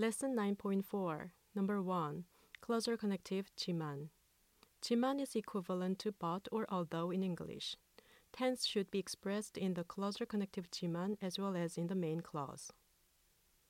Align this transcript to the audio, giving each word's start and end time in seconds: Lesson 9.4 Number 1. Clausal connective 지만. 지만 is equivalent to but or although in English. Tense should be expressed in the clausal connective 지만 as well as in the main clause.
Lesson 0.00 0.36
9.4 0.36 1.30
Number 1.56 1.82
1. 1.82 2.22
Clausal 2.60 2.96
connective 2.96 3.46
지만. 3.56 4.10
지만 4.80 5.20
is 5.20 5.34
equivalent 5.34 5.98
to 5.98 6.12
but 6.12 6.46
or 6.52 6.66
although 6.70 7.10
in 7.10 7.24
English. 7.24 7.74
Tense 8.32 8.64
should 8.64 8.92
be 8.92 9.00
expressed 9.00 9.58
in 9.58 9.74
the 9.74 9.82
clausal 9.82 10.24
connective 10.24 10.70
지만 10.70 11.16
as 11.20 11.36
well 11.36 11.56
as 11.56 11.76
in 11.76 11.88
the 11.88 11.96
main 11.96 12.20
clause. 12.20 12.70